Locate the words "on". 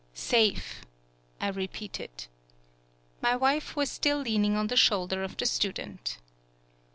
4.55-4.65